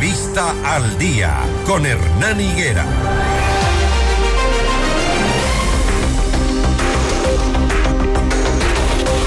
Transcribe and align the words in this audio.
Entrevista 0.00 0.54
al 0.76 0.96
día 0.96 1.34
con 1.66 1.84
Hernán 1.84 2.40
Higuera. 2.40 2.86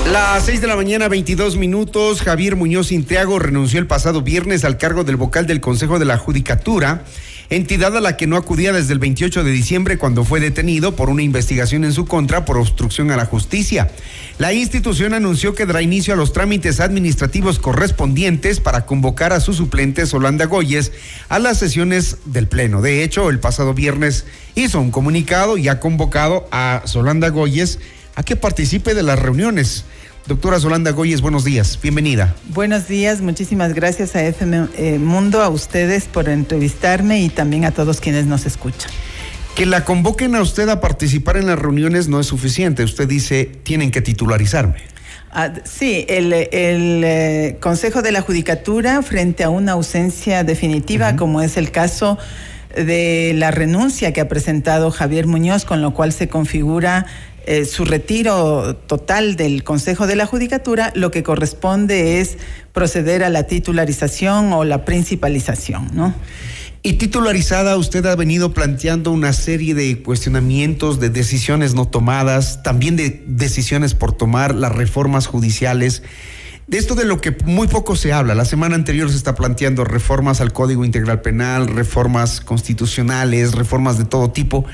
Las 0.09 0.45
6 0.45 0.61
de 0.61 0.67
la 0.67 0.77
mañana, 0.77 1.09
22 1.09 1.57
minutos. 1.57 2.21
Javier 2.21 2.55
Muñoz 2.55 2.93
Intriago 2.93 3.37
renunció 3.37 3.79
el 3.81 3.87
pasado 3.87 4.21
viernes 4.21 4.63
al 4.63 4.77
cargo 4.77 5.03
del 5.03 5.17
vocal 5.17 5.45
del 5.45 5.59
Consejo 5.59 5.99
de 5.99 6.05
la 6.05 6.17
Judicatura 6.17 7.03
entidad 7.51 7.97
a 7.97 8.01
la 8.01 8.15
que 8.15 8.27
no 8.27 8.37
acudía 8.37 8.71
desde 8.71 8.93
el 8.93 8.99
28 8.99 9.43
de 9.43 9.51
diciembre 9.51 9.97
cuando 9.97 10.23
fue 10.23 10.39
detenido 10.39 10.95
por 10.95 11.09
una 11.09 11.21
investigación 11.21 11.83
en 11.83 11.91
su 11.91 12.05
contra 12.05 12.45
por 12.45 12.57
obstrucción 12.57 13.11
a 13.11 13.17
la 13.17 13.25
justicia. 13.25 13.91
La 14.37 14.53
institución 14.53 15.13
anunció 15.13 15.53
que 15.53 15.65
dará 15.65 15.81
inicio 15.81 16.13
a 16.13 16.17
los 16.17 16.31
trámites 16.31 16.79
administrativos 16.79 17.59
correspondientes 17.59 18.61
para 18.61 18.85
convocar 18.85 19.33
a 19.33 19.41
su 19.41 19.53
suplente 19.53 20.05
Solanda 20.05 20.45
Goyes 20.45 20.93
a 21.27 21.39
las 21.39 21.59
sesiones 21.59 22.19
del 22.23 22.47
Pleno. 22.47 22.81
De 22.81 23.03
hecho, 23.03 23.29
el 23.29 23.39
pasado 23.39 23.73
viernes 23.73 24.25
hizo 24.55 24.79
un 24.79 24.89
comunicado 24.89 25.57
y 25.57 25.67
ha 25.67 25.81
convocado 25.81 26.47
a 26.51 26.83
Solanda 26.85 27.27
Goyes 27.27 27.79
a 28.15 28.23
que 28.23 28.37
participe 28.37 28.93
de 28.93 29.03
las 29.03 29.19
reuniones. 29.19 29.83
Doctora 30.27 30.59
Solanda 30.59 30.91
Goyes, 30.91 31.21
buenos 31.21 31.43
días, 31.43 31.79
bienvenida. 31.81 32.35
Buenos 32.49 32.87
días, 32.87 33.21
muchísimas 33.21 33.73
gracias 33.73 34.15
a 34.15 34.23
FM 34.23 34.67
eh, 34.77 34.99
Mundo, 34.99 35.41
a 35.41 35.49
ustedes 35.49 36.05
por 36.05 36.29
entrevistarme 36.29 37.21
y 37.21 37.29
también 37.29 37.65
a 37.65 37.71
todos 37.71 37.99
quienes 37.99 38.27
nos 38.27 38.45
escuchan. 38.45 38.91
Que 39.55 39.65
la 39.65 39.83
convoquen 39.83 40.35
a 40.35 40.41
usted 40.41 40.69
a 40.69 40.79
participar 40.79 41.37
en 41.37 41.47
las 41.47 41.59
reuniones 41.59 42.07
no 42.07 42.19
es 42.19 42.27
suficiente. 42.27 42.83
Usted 42.83 43.07
dice, 43.07 43.45
tienen 43.63 43.91
que 43.91 44.01
titularizarme. 44.01 44.77
Ah, 45.31 45.53
sí, 45.63 46.05
el, 46.07 46.31
eh, 46.33 47.57
Consejo 47.59 48.01
de 48.01 48.11
la 48.11 48.21
Judicatura, 48.21 49.01
frente 49.01 49.43
a 49.43 49.49
una 49.49 49.73
ausencia 49.73 50.43
definitiva, 50.43 51.15
como 51.15 51.41
es 51.41 51.57
el 51.57 51.71
caso 51.71 52.17
de 52.75 53.33
la 53.35 53.51
renuncia 53.51 54.13
que 54.13 54.21
ha 54.21 54.27
presentado 54.27 54.91
Javier 54.91 55.27
Muñoz, 55.27 55.65
con 55.65 55.81
lo 55.81 55.93
cual 55.93 56.13
se 56.13 56.27
configura 56.27 57.05
eh, 57.45 57.65
su 57.65 57.85
retiro 57.85 58.75
total 58.75 59.35
del 59.35 59.63
Consejo 59.63 60.05
de 60.05 60.15
la 60.15 60.25
Judicatura, 60.25 60.91
lo 60.95 61.09
que 61.09 61.23
corresponde 61.23 62.19
es 62.19 62.37
proceder 62.71 63.23
a 63.23 63.29
la 63.29 63.43
titularización 63.47 64.53
o 64.53 64.63
la 64.63 64.85
principalización, 64.85 65.89
¿no? 65.93 66.13
Y 66.83 66.93
titularizada, 66.93 67.77
usted 67.77 68.05
ha 68.07 68.15
venido 68.15 68.53
planteando 68.53 69.11
una 69.11 69.33
serie 69.33 69.75
de 69.75 70.01
cuestionamientos, 70.01 70.99
de 70.99 71.11
decisiones 71.11 71.75
no 71.75 71.87
tomadas, 71.87 72.63
también 72.63 72.95
de 72.95 73.23
decisiones 73.27 73.93
por 73.93 74.13
tomar, 74.13 74.55
las 74.55 74.71
reformas 74.71 75.27
judiciales. 75.27 76.01
De 76.65 76.79
esto 76.79 76.95
de 76.95 77.05
lo 77.05 77.21
que 77.21 77.35
muy 77.45 77.67
poco 77.67 77.95
se 77.95 78.13
habla. 78.13 78.33
La 78.33 78.45
semana 78.45 78.75
anterior 78.75 79.11
se 79.11 79.17
está 79.17 79.35
planteando 79.35 79.83
reformas 79.83 80.41
al 80.41 80.53
Código 80.53 80.83
Integral 80.83 81.21
Penal, 81.21 81.67
reformas 81.67 82.41
constitucionales, 82.41 83.53
reformas 83.53 83.99
de 83.99 84.05
todo 84.05 84.31
tipo 84.31 84.65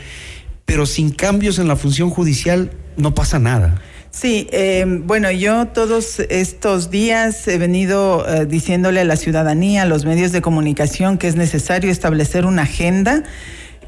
pero 0.67 0.85
sin 0.85 1.11
cambios 1.11 1.57
en 1.59 1.67
la 1.69 1.77
función 1.77 2.11
judicial 2.11 2.71
no 2.97 3.15
pasa 3.15 3.39
nada. 3.39 3.81
Sí, 4.11 4.47
eh, 4.51 4.83
bueno, 4.85 5.31
yo 5.31 5.67
todos 5.67 6.19
estos 6.29 6.91
días 6.91 7.47
he 7.47 7.57
venido 7.57 8.27
eh, 8.27 8.45
diciéndole 8.45 8.99
a 8.99 9.05
la 9.05 9.15
ciudadanía, 9.15 9.83
a 9.83 9.85
los 9.85 10.05
medios 10.05 10.33
de 10.33 10.41
comunicación, 10.41 11.17
que 11.17 11.27
es 11.27 11.37
necesario 11.37 11.89
establecer 11.89 12.45
una 12.45 12.63
agenda 12.63 13.23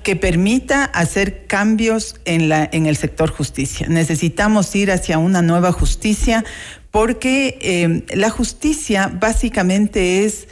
que 0.04 0.16
permita 0.16 0.86
hacer 0.86 1.48
cambios 1.48 2.16
en, 2.24 2.48
la, 2.48 2.70
en 2.72 2.86
el 2.86 2.96
sector 2.96 3.30
justicia. 3.30 3.88
Necesitamos 3.90 4.74
ir 4.74 4.90
hacia 4.92 5.18
una 5.18 5.42
nueva 5.42 5.74
justicia 5.74 6.46
porque 6.92 7.60
eh, 7.62 8.06
la 8.16 8.30
justicia 8.30 9.12
básicamente 9.20 10.24
es 10.24 10.48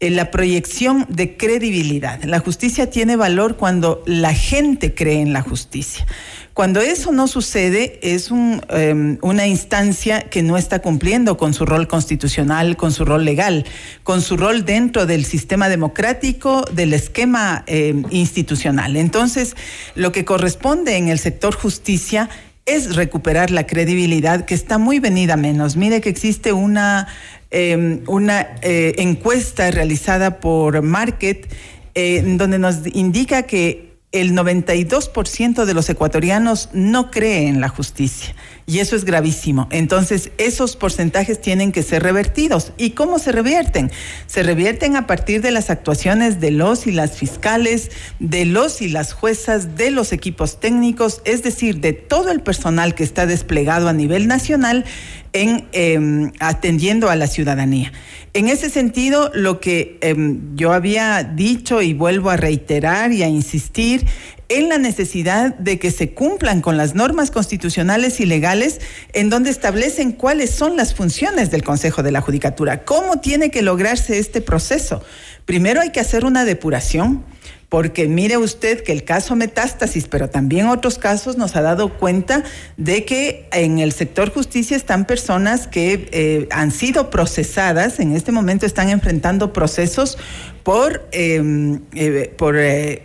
la 0.00 0.30
proyección 0.30 1.04
de 1.10 1.36
credibilidad. 1.36 2.22
La 2.24 2.38
justicia 2.38 2.88
tiene 2.88 3.16
valor 3.16 3.56
cuando 3.56 4.02
la 4.06 4.32
gente 4.32 4.94
cree 4.94 5.20
en 5.20 5.34
la 5.34 5.42
justicia. 5.42 6.06
Cuando 6.54 6.80
eso 6.80 7.12
no 7.12 7.28
sucede, 7.28 8.00
es 8.02 8.30
em, 8.30 9.18
una 9.20 9.46
instancia 9.46 10.22
que 10.22 10.42
no 10.42 10.56
está 10.56 10.80
cumpliendo 10.80 11.36
con 11.36 11.52
su 11.52 11.66
rol 11.66 11.86
constitucional, 11.86 12.76
con 12.78 12.92
su 12.92 13.04
rol 13.04 13.26
legal, 13.26 13.66
con 14.02 14.22
su 14.22 14.38
rol 14.38 14.64
dentro 14.64 15.04
del 15.04 15.26
sistema 15.26 15.68
democrático, 15.68 16.64
del 16.72 16.94
esquema 16.94 17.64
em, 17.66 18.04
institucional. 18.10 18.96
Entonces, 18.96 19.54
lo 19.94 20.12
que 20.12 20.24
corresponde 20.24 20.96
en 20.96 21.08
el 21.08 21.18
sector 21.18 21.54
justicia 21.54 22.30
es 22.66 22.94
recuperar 22.94 23.50
la 23.50 23.66
credibilidad 23.66 24.44
que 24.44 24.54
está 24.54 24.78
muy 24.78 24.98
venida 24.98 25.36
menos. 25.36 25.76
Mire 25.76 26.00
que 26.00 26.08
existe 26.08 26.52
una 26.52 27.08
Em, 27.52 28.02
una 28.06 28.58
eh, 28.62 28.94
encuesta 28.98 29.72
realizada 29.72 30.38
por 30.38 30.82
Market 30.82 31.52
eh, 31.96 32.22
donde 32.24 32.60
nos 32.60 32.86
indica 32.94 33.42
que 33.42 33.89
el 34.12 34.32
92% 34.32 35.64
de 35.64 35.74
los 35.74 35.88
ecuatorianos 35.88 36.68
no 36.72 37.12
cree 37.12 37.46
en 37.46 37.60
la 37.60 37.68
justicia 37.68 38.34
y 38.70 38.78
eso 38.78 38.94
es 38.94 39.04
gravísimo. 39.04 39.66
Entonces, 39.70 40.30
esos 40.38 40.76
porcentajes 40.76 41.40
tienen 41.40 41.72
que 41.72 41.82
ser 41.82 42.04
revertidos. 42.04 42.72
¿Y 42.76 42.90
cómo 42.90 43.18
se 43.18 43.32
revierten? 43.32 43.90
Se 44.28 44.44
revierten 44.44 44.94
a 44.94 45.08
partir 45.08 45.42
de 45.42 45.50
las 45.50 45.70
actuaciones 45.70 46.40
de 46.40 46.52
los 46.52 46.86
y 46.86 46.92
las 46.92 47.16
fiscales, 47.16 47.90
de 48.20 48.44
los 48.44 48.80
y 48.80 48.88
las 48.88 49.12
juezas, 49.12 49.76
de 49.76 49.90
los 49.90 50.12
equipos 50.12 50.60
técnicos, 50.60 51.20
es 51.24 51.42
decir, 51.42 51.80
de 51.80 51.92
todo 51.92 52.30
el 52.30 52.42
personal 52.42 52.94
que 52.94 53.02
está 53.02 53.26
desplegado 53.26 53.88
a 53.88 53.92
nivel 53.92 54.28
nacional 54.28 54.84
en 55.32 55.68
em, 55.72 56.32
atendiendo 56.38 57.10
a 57.10 57.16
la 57.16 57.26
ciudadanía. 57.26 57.92
En 58.32 58.48
ese 58.48 58.70
sentido, 58.70 59.32
lo 59.34 59.58
que 59.58 59.98
em, 60.00 60.54
yo 60.54 60.72
había 60.72 61.24
dicho 61.24 61.82
y 61.82 61.92
vuelvo 61.92 62.30
a 62.30 62.36
reiterar 62.36 63.12
y 63.12 63.24
a 63.24 63.28
insistir 63.28 63.99
en 64.48 64.68
la 64.68 64.78
necesidad 64.78 65.54
de 65.54 65.78
que 65.78 65.90
se 65.90 66.12
cumplan 66.12 66.60
con 66.60 66.76
las 66.76 66.94
normas 66.94 67.30
constitucionales 67.30 68.20
y 68.20 68.26
legales 68.26 68.80
en 69.12 69.30
donde 69.30 69.50
establecen 69.50 70.12
cuáles 70.12 70.50
son 70.50 70.76
las 70.76 70.94
funciones 70.94 71.50
del 71.50 71.62
Consejo 71.62 72.02
de 72.02 72.12
la 72.12 72.20
Judicatura, 72.20 72.84
cómo 72.84 73.20
tiene 73.20 73.50
que 73.50 73.62
lograrse 73.62 74.18
este 74.18 74.40
proceso. 74.40 75.02
Primero 75.44 75.80
hay 75.80 75.90
que 75.90 76.00
hacer 76.00 76.24
una 76.24 76.44
depuración 76.44 77.24
porque 77.70 78.08
mire 78.08 78.36
usted 78.36 78.82
que 78.82 78.90
el 78.90 79.04
caso 79.04 79.36
metástasis, 79.36 80.08
pero 80.08 80.28
también 80.28 80.66
otros 80.66 80.98
casos 80.98 81.38
nos 81.38 81.54
ha 81.54 81.62
dado 81.62 81.96
cuenta 81.98 82.42
de 82.76 83.04
que 83.04 83.48
en 83.52 83.78
el 83.78 83.92
sector 83.92 84.32
justicia 84.32 84.76
están 84.76 85.04
personas 85.04 85.68
que 85.68 86.08
eh, 86.10 86.48
han 86.50 86.72
sido 86.72 87.10
procesadas, 87.10 88.00
en 88.00 88.16
este 88.16 88.32
momento 88.32 88.66
están 88.66 88.90
enfrentando 88.90 89.52
procesos 89.52 90.18
por, 90.64 91.08
em, 91.12 91.80
eh, 91.94 92.34
por 92.36 92.56
eh, 92.58 93.02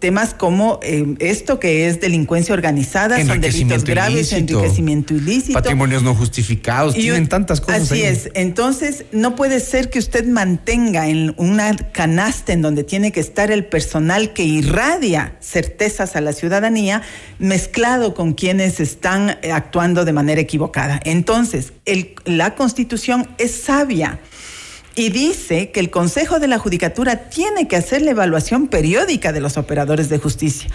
temas 0.00 0.32
como 0.34 0.80
em, 0.82 1.14
esto 1.20 1.60
que 1.60 1.86
es 1.86 2.00
delincuencia 2.00 2.54
organizada, 2.54 3.22
son 3.24 3.40
delitos 3.42 3.84
graves, 3.84 4.32
enriquecimiento 4.32 5.14
ilícito. 5.14 5.52
Patrimonios 5.52 6.02
no 6.02 6.14
justificados, 6.14 6.94
tienen 6.94 7.28
tantas 7.28 7.60
cosas. 7.60 7.82
Así 7.82 8.02
es, 8.02 8.30
entonces 8.32 9.04
no 9.12 9.36
puede 9.36 9.60
ser 9.60 9.90
que 9.90 9.98
usted 9.98 10.26
mantenga 10.26 11.08
en 11.08 11.34
una 11.36 11.76
canasta 11.76 12.54
en 12.54 12.62
donde 12.62 12.84
tiene 12.84 13.12
que 13.12 13.20
estar 13.20 13.50
el 13.50 13.66
personal 13.66 13.97
que 14.32 14.44
irradia 14.44 15.36
certezas 15.40 16.16
a 16.16 16.20
la 16.20 16.32
ciudadanía, 16.32 17.02
mezclado 17.38 18.14
con 18.14 18.32
quienes 18.32 18.80
están 18.80 19.38
actuando 19.52 20.04
de 20.04 20.12
manera 20.12 20.40
equivocada. 20.40 21.00
Entonces, 21.04 21.72
la 22.24 22.54
constitución 22.54 23.28
es 23.38 23.52
sabia 23.52 24.20
y 24.94 25.10
dice 25.10 25.70
que 25.70 25.80
el 25.80 25.90
Consejo 25.90 26.40
de 26.40 26.48
la 26.48 26.58
Judicatura 26.58 27.28
tiene 27.28 27.68
que 27.68 27.76
hacer 27.76 28.02
la 28.02 28.10
evaluación 28.10 28.66
periódica 28.66 29.32
de 29.32 29.40
los 29.40 29.56
operadores 29.56 30.08
de 30.08 30.18
justicia. 30.18 30.68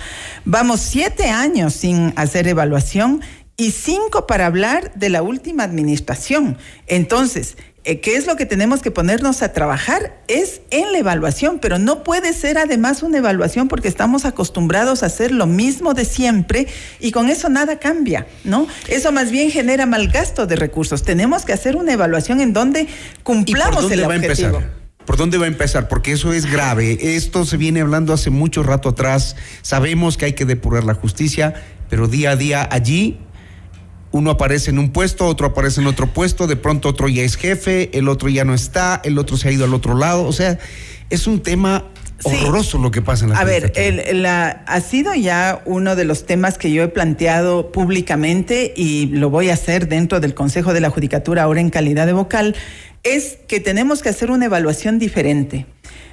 Vamos 0.45 0.79
siete 0.79 1.29
años 1.29 1.73
sin 1.73 2.13
hacer 2.16 2.47
evaluación 2.47 3.22
y 3.57 3.72
cinco 3.72 4.25
para 4.25 4.45
hablar 4.45 4.94
de 4.95 5.09
la 5.09 5.22
última 5.22 5.63
administración. 5.63 6.57
Entonces, 6.88 7.57
eh, 7.57 7.72
¿qué 7.83 8.16
es 8.16 8.27
lo 8.27 8.35
que 8.35 8.45
tenemos 8.45 8.81
que 8.81 8.91
ponernos 8.91 9.41
a 9.41 9.51
trabajar? 9.51 10.17
Es 10.27 10.61
en 10.71 10.91
la 10.91 10.99
evaluación, 10.99 11.59
pero 11.59 11.80
no 11.80 12.03
puede 12.03 12.33
ser 12.33 12.57
además 12.57 13.03
una 13.03 13.18
evaluación 13.18 13.68
porque 13.68 13.88
estamos 13.88 14.25
acostumbrados 14.25 15.03
a 15.03 15.07
hacer 15.07 15.31
lo 15.31 15.47
mismo 15.47 15.94
de 15.94 16.06
siempre 16.06 16.68
y 17.00 17.12
con 17.12 17.30
eso 17.30 17.50
nada 17.50 17.80
cambia, 17.80 18.25
¿no? 18.44 18.68
Eso 18.88 19.12
más 19.12 19.31
bien 19.31 19.51
genera 19.51 19.85
mal 19.85 20.07
gasto 20.07 20.47
de 20.47 20.56
recursos. 20.56 21.03
Tenemos 21.03 21.44
que 21.44 21.53
hacer 21.53 21.75
una 21.75 21.94
evaluación 21.94 22.39
en 22.39 22.53
donde 22.53 22.88
cumplamos 23.24 23.91
el 23.91 24.03
objetivo. 24.03 24.62
¿Por 25.06 25.18
dónde 25.18 25.38
va 25.38 25.45
a 25.45 25.50
empezar? 25.50 25.89
Porque 25.89 26.13
eso 26.13 26.31
es 26.31 26.50
grave. 26.50 27.15
Esto 27.18 27.45
se 27.45 27.57
viene 27.57 27.81
hablando 27.81 28.13
hace 28.13 28.30
mucho 28.30 28.63
rato 28.63 28.89
atrás. 28.89 29.35
Sabemos 29.62 30.15
que 30.15 30.25
hay 30.25 30.33
que 30.33 30.45
depurar 30.45 30.85
la 30.85 30.94
justicia, 30.94 31.53
pero 31.89 32.07
día 32.07 32.31
a 32.31 32.35
día 32.38 32.68
allí 32.71 33.19
uno 34.13 34.31
aparece 34.31 34.69
en 34.69 34.80
un 34.80 34.92
puesto, 34.92 35.25
otro 35.25 35.48
aparece 35.48 35.81
en 35.81 35.88
otro 35.88 36.07
puesto, 36.07 36.45
de 36.45 36.56
pronto 36.56 36.88
otro 36.88 37.10
ya 37.10 37.24
es 37.24 37.36
jefe, 37.36 37.89
el 37.98 38.07
otro 38.07 38.30
ya 38.30 38.45
no 38.45 38.54
está, 38.54 39.01
el 39.04 39.18
otro 39.18 39.38
se 39.38 39.50
ha 39.50 39.51
ido 39.51 39.65
al 39.65 39.74
otro 39.74 39.98
lado. 39.98 40.25
O 40.25 40.31
sea, 40.31 40.60
es 41.10 41.25
un 41.25 41.42
tema 41.42 41.86
horroroso 42.24 42.77
lo 42.77 42.92
que 42.92 43.01
pasa 43.01 43.25
en 43.25 43.31
la 43.31 43.39
A 43.39 43.44
ver, 43.44 43.74
ha 44.65 44.81
sido 44.81 45.15
ya 45.15 45.63
uno 45.65 45.95
de 45.95 46.06
los 46.06 46.27
temas 46.27 46.60
que 46.60 46.71
yo 46.71 46.83
he 46.83 46.88
planteado 46.89 47.71
públicamente 47.71 48.71
y 48.77 49.07
lo 49.07 49.31
voy 49.31 49.50
a 49.50 49.54
hacer 49.54 49.89
dentro 49.89 50.19
del 50.19 50.36
Consejo 50.36 50.74
de 50.74 50.80
la 50.80 50.92
Judicatura 50.92 51.44
ahora 51.44 51.59
en 51.59 51.71
calidad 51.71 52.06
de 52.06 52.13
vocal, 52.13 52.56
es 53.01 53.39
que 53.48 53.59
tenemos 53.59 54.04
que 54.04 54.09
hacer 54.09 54.30
una 54.30 54.45
evaluación 54.45 55.00
diferente. 55.00 55.66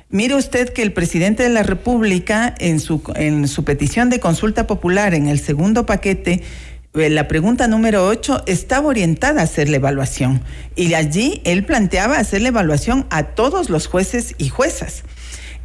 Mire 0.08 0.34
usted 0.34 0.72
que 0.72 0.82
el 0.82 0.92
presidente 0.92 1.42
de 1.42 1.50
la 1.50 1.62
República, 1.62 2.54
en 2.58 2.80
su, 2.80 3.02
en 3.14 3.46
su 3.46 3.62
petición 3.64 4.08
de 4.10 4.18
consulta 4.20 4.66
popular, 4.66 5.14
en 5.14 5.28
el 5.28 5.38
segundo 5.38 5.86
paquete, 5.86 6.42
la 6.92 7.28
pregunta 7.28 7.68
número 7.68 8.06
8 8.08 8.44
estaba 8.46 8.88
orientada 8.88 9.40
a 9.40 9.44
hacer 9.44 9.68
la 9.68 9.76
evaluación. 9.76 10.42
Y 10.74 10.94
allí 10.94 11.40
él 11.44 11.64
planteaba 11.64 12.18
hacer 12.18 12.42
la 12.42 12.48
evaluación 12.48 13.06
a 13.10 13.22
todos 13.22 13.70
los 13.70 13.86
jueces 13.86 14.34
y 14.38 14.48
juezas. 14.48 15.04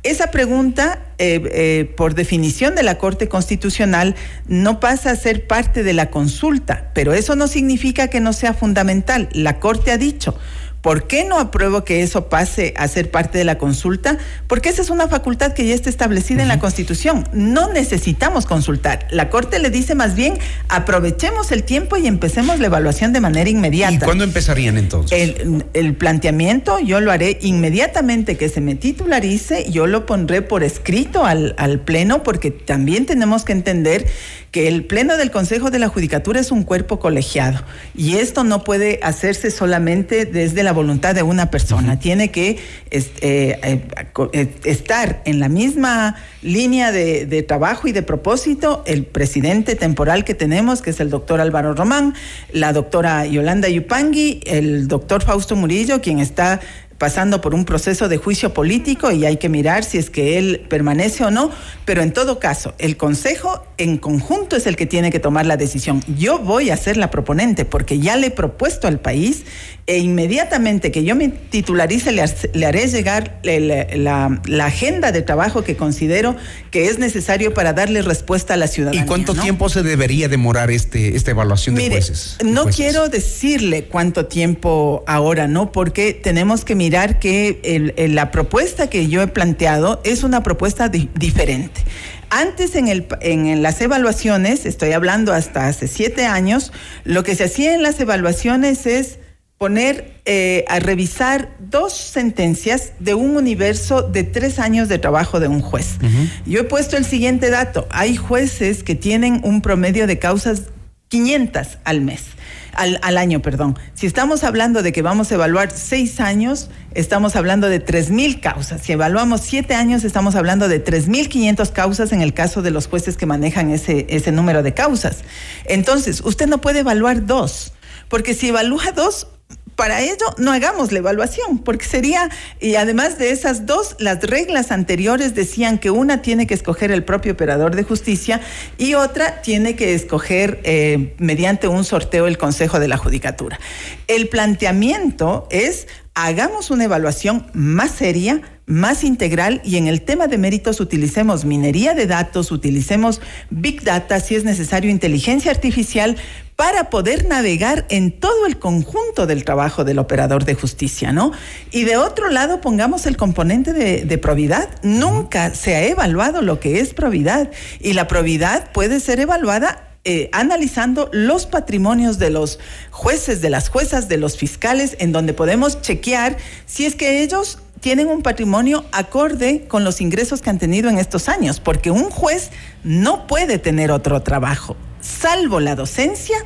Esa 0.04 0.30
pregunta, 0.30 1.02
eh, 1.18 1.42
eh, 1.52 1.94
por 1.98 2.14
definición 2.14 2.76
de 2.76 2.84
la 2.84 3.00
Corte 3.00 3.28
Constitucional, 3.28 4.16
no 4.48 4.80
pasa 4.80 5.10
a 5.10 5.16
ser 5.16 5.48
parte 5.48 5.82
de 5.82 5.94
la 5.94 6.12
consulta, 6.12 6.92
pero 6.94 7.16
eso 7.16 7.36
no 7.36 7.48
significa 7.48 8.08
que 8.08 8.20
no 8.20 8.32
sea 8.32 8.54
fundamental. 8.54 9.28
La 9.32 9.60
Corte 9.60 9.92
ha 9.92 9.98
dicho, 9.98 10.38
¿Por 10.86 11.08
qué 11.08 11.24
no 11.24 11.40
apruebo 11.40 11.84
que 11.84 12.04
eso 12.04 12.30
pase 12.30 12.76
a 12.78 12.88
ser 12.88 13.10
parte 13.10 13.40
de 13.40 13.44
la 13.44 13.58
consulta? 13.58 14.20
Porque 14.46 14.70
esa 14.70 14.84
es 14.84 14.92
una 14.92 15.08
facultad 15.08 15.54
que 15.54 15.66
ya 15.66 15.74
está 15.74 15.90
establecida 15.90 16.44
en 16.44 16.48
la 16.48 16.60
Constitución. 16.60 17.28
No 17.34 17.74
necesitamos 17.74 18.46
consultar. 18.46 19.08
La 19.10 19.32
Corte 19.32 19.58
le 19.58 19.72
dice 19.72 19.96
más 19.96 20.14
bien, 20.14 20.38
aprovechemos 20.70 21.52
el 21.52 21.64
tiempo 21.64 21.98
y 21.98 22.06
empecemos 22.06 22.60
la 22.60 22.68
evaluación 22.68 23.14
de 23.14 23.20
manera 23.20 23.50
inmediata. 23.50 23.96
¿Y 23.96 23.98
cuándo 23.98 24.24
empezarían 24.26 24.78
entonces? 24.78 25.34
El, 25.74 25.96
planteamiento 25.96 26.78
yo 26.80 27.02
lo 27.02 27.12
haré 27.12 27.40
inmediatamente 27.42 28.38
que 28.38 28.48
se 28.48 28.62
me 28.62 28.76
titularice, 28.76 29.72
yo 29.72 29.88
lo 29.88 30.06
pondré 30.06 30.44
por 30.44 30.64
escrito 30.64 31.26
al, 31.26 31.56
al 31.58 31.80
Pleno, 31.80 32.22
porque 32.22 32.52
también 32.52 33.08
tenemos 33.08 33.44
que 33.44 33.54
entender 33.54 34.06
que 34.52 34.68
el 34.68 34.86
Pleno 34.86 35.18
del 35.18 35.32
Consejo 35.32 35.72
de 35.72 35.80
la 35.80 35.88
Judicatura 35.90 36.40
es 36.40 36.52
un 36.52 36.64
cuerpo 36.64 37.00
colegiado 37.00 37.64
y 37.94 38.18
esto 38.18 38.44
no 38.44 38.64
puede 38.64 39.00
hacerse 39.02 39.50
solamente 39.50 40.26
desde 40.26 40.64
la 40.64 40.75
voluntad 40.76 41.16
de 41.16 41.24
una 41.24 41.50
persona. 41.50 41.98
Tiene 41.98 42.30
que 42.30 42.60
eh, 42.92 43.10
eh, 43.22 43.88
eh, 44.34 44.56
estar 44.64 45.24
en 45.26 45.40
la 45.40 45.50
misma 45.50 46.16
línea 46.44 46.92
de, 46.92 47.26
de, 47.26 47.42
trabajo 47.42 47.88
y 47.88 47.92
de 47.92 48.04
propósito 48.04 48.84
el 48.86 49.06
presidente 49.06 49.76
temporal 49.76 50.24
que 50.24 50.36
tenemos, 50.36 50.84
que 50.84 50.92
es 50.92 51.00
el 51.00 51.10
doctor 51.10 51.42
Álvaro 51.42 51.74
Román, 51.74 52.14
la 52.52 52.74
doctora 52.74 53.26
Yolanda 53.26 53.68
Yupangui, 53.68 54.42
el 54.46 54.88
doctor 54.88 55.24
Fausto 55.24 55.56
Murillo, 55.56 56.02
quien 56.02 56.20
está 56.20 56.60
pasando 56.98 57.42
por 57.42 57.54
un 57.54 57.66
proceso 57.66 58.08
de 58.08 58.18
juicio 58.18 58.54
político 58.54 59.12
y 59.12 59.26
hay 59.26 59.38
que 59.38 59.50
mirar 59.50 59.84
si 59.84 59.98
es 59.98 60.10
que 60.10 60.38
él 60.38 60.66
permanece 60.70 61.26
o 61.26 61.32
no, 61.32 61.52
pero 61.84 62.02
en 62.02 62.14
todo 62.14 62.40
caso, 62.40 62.74
el 62.78 62.96
Consejo 62.96 63.66
en 63.78 63.98
conjunto 63.98 64.56
es 64.56 64.66
el 64.66 64.78
que 64.78 64.86
tiene 64.86 65.12
que 65.12 65.20
tomar 65.20 65.46
la 65.46 65.58
decisión. 65.58 66.02
Yo 66.18 66.40
voy 66.40 66.70
a 66.70 66.78
ser 66.78 66.96
la 66.96 67.12
proponente 67.12 67.66
porque 67.66 68.00
ya 68.00 68.16
le 68.16 68.28
he 68.28 68.32
propuesto 68.32 68.88
al 68.88 69.00
país 69.00 69.44
e 69.88 69.98
inmediatamente 69.98 70.92
que 70.92 71.04
yo 71.04 71.16
me 71.16 71.28
titularice 71.28 72.12
le, 72.12 72.66
haré 72.66 72.88
llegar 72.88 73.40
la, 73.44 74.40
agenda 74.66 75.12
de 75.12 75.22
trabajo 75.22 75.64
que 75.64 75.76
considero 75.76 76.36
que 76.72 76.88
es 76.88 76.98
necesario 76.98 77.54
para 77.54 77.74
darle 77.74 78.02
respuesta 78.02 78.54
a 78.54 78.58
la 78.58 78.68
ciudadanía. 78.68 79.04
¿Y 79.04 79.06
cuánto 79.06 79.36
tiempo 79.36 79.70
se 79.70 79.84
debería 79.84 80.28
demorar 80.30 80.72
este, 80.72 81.16
esta 81.16 81.32
evaluación 81.32 81.76
de 81.76 81.90
jueces? 81.90 82.38
No 82.44 82.66
quiero 82.66 83.10
decirle 83.10 83.86
cuánto 83.86 84.26
tiempo 84.26 85.04
ahora, 85.06 85.48
¿no? 85.48 85.72
Porque 85.72 86.14
tenemos 86.14 86.64
que 86.64 86.74
mirar 86.74 86.85
que 87.20 87.94
la 88.10 88.32
propuesta 88.32 88.90
que 88.90 89.08
yo 89.08 89.22
he 89.22 89.28
planteado 89.28 90.02
es 90.04 90.24
una 90.24 90.44
propuesta 90.44 90.90
diferente. 90.90 91.82
Antes 92.30 92.76
en, 92.76 92.88
el, 92.88 93.08
en, 93.22 93.62
las 93.62 93.80
evaluaciones, 93.82 94.66
estoy 94.66 94.92
hablando 94.94 95.34
hasta 95.34 95.68
hace 95.68 95.88
siete 95.88 96.26
años, 96.26 96.72
lo 97.04 97.24
que 97.24 97.36
se 97.36 97.46
hacía 97.46 97.74
en 97.74 97.84
las 97.84 98.00
evaluaciones 98.00 98.86
es 98.86 99.20
poner 99.58 100.16
eh, 100.26 100.66
a 100.68 100.80
revisar 100.80 101.56
dos 101.60 101.94
sentencias 101.94 102.94
de 103.00 103.14
un 103.14 103.38
universo 103.38 104.02
de 104.02 104.24
tres 104.24 104.60
años 104.60 104.90
de 104.90 105.00
trabajo 105.00 105.40
de 105.40 105.48
un 105.48 105.62
juez. 105.62 105.98
Yo 106.46 106.60
he 106.60 106.64
puesto 106.64 106.98
el 106.98 107.06
siguiente 107.06 107.50
dato. 107.50 107.88
Hay 107.90 108.18
jueces 108.18 108.84
que 108.84 108.96
tienen 108.96 109.40
un 109.44 109.62
promedio 109.62 110.08
de 110.08 110.20
causas 110.20 110.64
500 111.08 111.78
al 111.84 112.02
mes. 112.02 112.35
Al, 112.76 113.00
al, 113.02 113.18
año, 113.18 113.42
perdón. 113.42 113.78
Si 113.94 114.06
estamos 114.06 114.44
hablando 114.44 114.84
de 114.84 114.92
que 114.92 115.02
vamos 115.02 115.32
a 115.32 115.36
evaluar 115.36 115.72
seis 115.72 116.20
años, 116.20 116.70
estamos 116.94 117.36
hablando 117.36 117.70
de 117.70 117.84
3.000 117.84 118.40
causas. 118.42 118.82
Si 118.82 118.92
evaluamos 118.92 119.42
siete 119.42 119.74
años, 119.76 120.04
estamos 120.04 120.36
hablando 120.36 120.68
de 120.68 120.84
3.500 120.84 121.72
causas 121.72 122.12
en 122.12 122.22
el 122.22 122.34
caso 122.34 122.62
de 122.62 122.72
los 122.72 122.88
jueces 122.88 123.18
que 123.18 123.26
manejan 123.26 123.72
ese, 123.72 124.06
ese 124.10 124.32
número 124.32 124.62
de 124.62 124.74
causas. 124.74 125.24
Entonces, 125.66 126.22
usted 126.24 126.48
no 126.48 126.62
puede 126.62 126.80
evaluar 126.80 127.26
dos, 127.26 127.74
porque 128.10 128.34
si 128.34 128.50
evalúa 128.50 128.92
dos, 128.94 129.28
para 129.76 130.02
ello 130.02 130.26
no 130.38 130.52
hagamos 130.52 130.92
la 130.92 131.00
evaluación, 131.00 131.60
porque 131.60 131.86
sería, 131.86 132.30
y 132.60 132.76
además 132.76 133.18
de 133.18 133.32
esas 133.32 133.66
dos, 133.66 133.96
las 134.00 134.22
reglas 134.22 134.72
anteriores 134.72 135.36
decían 135.36 135.78
que 135.78 135.92
una 135.92 136.22
tiene 136.22 136.48
que 136.48 136.54
escoger 136.54 136.92
el 136.92 137.04
propio 137.04 137.34
operador 137.34 137.76
de 137.76 137.84
justicia 137.84 138.42
y 138.78 138.94
otra 138.94 139.42
tiene 139.42 139.76
que 139.76 139.94
escoger 139.94 140.62
eh, 140.64 141.16
mediante 141.18 141.68
un 141.68 141.84
sorteo 141.84 142.28
el 142.28 142.38
Consejo 142.38 142.80
de 142.80 142.88
la 142.88 142.98
Judicatura. 142.98 143.60
El 144.08 144.30
planteamiento 144.30 145.48
es, 145.52 145.88
hagamos 146.14 146.72
una 146.72 146.86
evaluación 146.86 147.48
más 147.54 147.92
seria, 147.92 148.42
más 148.66 149.04
integral 149.04 149.62
y 149.64 149.78
en 149.78 149.88
el 149.88 150.02
tema 150.02 150.28
de 150.28 150.38
méritos 150.38 150.80
utilicemos 150.80 151.46
minería 151.46 151.94
de 151.94 152.08
datos, 152.08 152.52
utilicemos 152.52 153.22
big 153.50 153.84
data, 153.84 154.20
si 154.20 154.36
es 154.36 154.44
necesario 154.44 154.90
inteligencia 154.90 155.52
artificial, 155.52 156.18
para 156.56 156.90
poder 156.90 157.26
navegar 157.26 157.86
en 157.90 158.12
todo 158.12 158.46
el 158.46 158.58
conjunto 158.58 159.28
del 159.28 159.44
trabajo 159.44 159.84
del 159.84 160.00
operador 160.00 160.46
de 160.46 160.56
justicia, 160.56 161.12
¿no? 161.12 161.34
Y 161.72 161.84
de 161.84 161.98
otro 161.98 162.30
lado, 162.30 162.62
pongamos 162.62 163.06
el 163.06 163.18
componente 163.18 163.74
de, 163.74 164.18
probidad. 164.18 164.70
Nunca 164.82 165.54
se 165.54 165.76
ha 165.76 165.86
evaluado 165.86 166.42
lo 166.42 166.62
que 166.62 166.80
es 166.80 166.94
probidad 166.94 167.52
y 167.82 167.94
la 167.94 168.08
probidad 168.08 168.72
puede 168.72 169.02
ser 169.02 169.20
evaluada 169.20 169.90
eh, 170.06 170.30
analizando 170.32 171.10
los 171.12 171.46
patrimonios 171.46 172.20
de 172.20 172.30
los 172.30 172.60
jueces, 172.90 173.42
de 173.42 173.50
las 173.50 173.68
juezas, 173.68 174.08
de 174.08 174.18
los 174.18 174.38
fiscales, 174.38 174.96
en 175.00 175.12
donde 175.12 175.34
podemos 175.34 175.82
chequear 175.82 176.38
si 176.66 176.86
es 176.86 176.96
que 176.96 177.22
ellos 177.22 177.60
tienen 177.80 178.08
un 178.08 178.22
patrimonio 178.22 178.86
acorde 178.92 179.68
con 179.68 179.84
los 179.84 180.02
ingresos 180.02 180.42
que 180.42 180.50
han 180.50 180.60
tenido 180.60 180.90
en 180.90 180.98
estos 180.98 181.30
años, 181.30 181.60
porque 181.60 181.92
un 181.92 182.10
juez 182.10 182.52
no 182.84 183.28
puede 183.28 183.60
tener 183.60 183.92
otro 183.92 184.22
trabajo 184.22 184.76
salvo 185.06 185.60
la 185.60 185.76
docencia, 185.76 186.38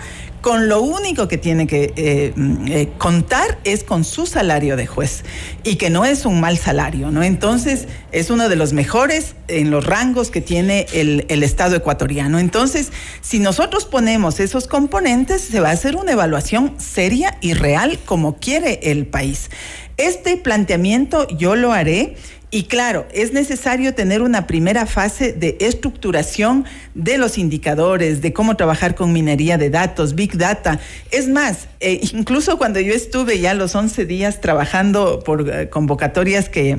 con 0.42 0.70
lo 0.70 0.82
único 0.82 1.28
que 1.28 1.38
tiene 1.38 1.68
que 1.68 1.94
eh, 1.96 2.34
mm, 2.36 2.68
eh, 2.68 2.90
contar 2.98 3.60
es 3.64 3.84
con 3.84 4.04
su 4.04 4.26
salario 4.26 4.76
de 4.76 4.88
juez 4.88 5.24
y 5.64 5.76
que 5.76 5.90
no 5.90 6.06
es 6.06 6.26
un 6.26 6.40
mal 6.40 6.58
salario, 6.58 7.12
¿no? 7.12 7.24
Entonces 7.24 7.88
es 8.12 8.30
uno 8.30 8.50
de 8.50 8.56
los 8.56 8.74
mejores 8.74 9.36
en 9.48 9.72
los 9.72 9.86
rangos 9.86 10.32
que 10.32 10.42
tiene 10.42 10.86
el, 10.94 11.26
el 11.30 11.44
Estado 11.44 11.76
ecuatoriano. 11.76 12.40
Entonces, 12.40 12.92
si 13.22 13.40
nosotros 13.40 13.86
ponemos 13.86 14.40
esos 14.40 14.68
componentes, 14.68 15.42
se 15.42 15.60
va 15.60 15.70
a 15.70 15.74
hacer 15.74 15.96
una 15.96 16.14
evaluación 16.14 16.76
seria 16.80 17.38
y 17.42 17.54
real 17.54 18.00
como 18.06 18.38
quiere 18.38 18.80
el 18.84 19.06
país. 19.06 19.50
Este 19.98 20.38
planteamiento 20.38 21.28
yo 21.28 21.58
lo 21.58 21.74
haré 21.74 22.16
y 22.52 22.64
claro, 22.64 23.08
es 23.14 23.32
necesario 23.32 23.94
tener 23.94 24.24
una 24.24 24.48
primera 24.48 24.88
fase 24.88 25.34
de 25.34 25.58
estructuración 25.60 26.66
de 26.96 27.20
los 27.20 27.38
indicadores, 27.38 28.22
de 28.22 28.34
cómo 28.34 28.56
trabajar 28.56 28.96
con 28.96 29.14
minería 29.14 29.60
de 29.60 29.70
datos, 29.70 30.16
big 30.16 30.36
data. 30.36 30.80
Es 31.12 31.28
más, 31.28 31.68
eh, 31.80 32.00
incluso 32.12 32.58
cuando 32.58 32.80
yo 32.80 32.94
estuve 32.94 33.40
ya 33.40 33.54
los 33.54 33.76
11 33.76 34.06
días 34.08 34.42
trabajando 34.42 35.20
por 35.24 35.48
eh, 35.48 35.70
convocatorias 35.70 36.50
que, 36.50 36.76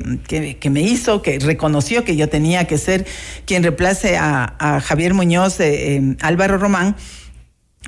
me 0.69 0.81
hizo, 0.81 1.21
que 1.21 1.39
reconoció 1.39 2.03
que 2.03 2.17
yo 2.17 2.27
tenía 2.27 2.65
que 2.65 2.77
ser 2.77 3.05
quien 3.45 3.63
reemplace 3.63 4.17
a, 4.17 4.81
Javier 4.83 5.13
Muñoz, 5.13 5.59
eh, 5.61 6.15
Álvaro 6.19 6.57
Román, 6.57 6.97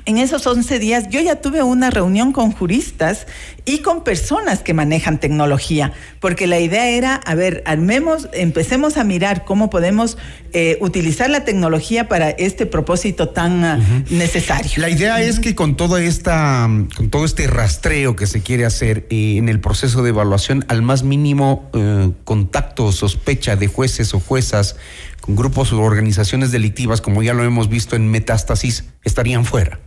en 0.06 0.18
esos 0.18 0.46
11 0.46 0.78
días 0.78 1.08
yo 1.08 1.20
ya 1.20 1.36
tuve 1.36 1.62
una 1.62 1.90
reunión 1.90 2.32
con 2.32 2.52
juristas 2.52 3.26
y 3.64 3.78
con 3.78 4.04
personas 4.04 4.60
que 4.60 4.74
manejan 4.74 5.18
tecnología, 5.18 5.92
porque 6.20 6.46
la 6.46 6.60
idea 6.60 6.88
era, 6.88 7.14
a 7.14 7.34
ver, 7.34 7.62
armemos, 7.66 8.28
empecemos 8.34 8.98
a 8.98 9.04
mirar 9.04 9.44
cómo 9.44 9.70
podemos 9.70 10.18
eh, 10.52 10.76
utilizar 10.80 11.30
la 11.30 11.44
tecnología 11.44 12.08
para 12.08 12.30
este 12.30 12.66
propósito 12.66 13.30
tan 13.30 13.64
ah, 13.64 13.80
necesario. 14.10 14.72
La 14.76 14.90
idea 14.90 15.22
es 15.22 15.40
que 15.40 15.54
con 15.54 15.76
toda 15.76 16.02
esta, 16.02 16.68
con 16.96 17.08
todo 17.08 17.24
este 17.24 17.46
rastreo 17.46 18.16
que 18.16 18.26
se 18.26 18.42
quiere 18.42 18.66
hacer 18.66 19.06
eh, 19.08 19.36
en 19.38 19.48
el 19.48 19.60
proceso 19.60 20.02
de 20.02 20.10
evaluación, 20.10 20.64
al 20.68 20.82
más 20.82 21.02
mínimo 21.02 21.70
eh, 21.72 22.10
contacto 22.24 22.84
o 22.84 22.92
sospecha 22.92 23.56
de 23.56 23.68
jueces 23.68 24.12
o 24.12 24.20
juezas 24.20 24.76
con 25.20 25.36
grupos 25.36 25.72
o 25.72 25.80
organizaciones 25.80 26.52
delictivas, 26.52 27.00
como 27.00 27.22
ya 27.22 27.32
lo 27.32 27.44
hemos 27.44 27.70
visto 27.70 27.96
en 27.96 28.10
Metástasis, 28.10 28.84
estarían 29.04 29.46
fuera. 29.46 29.80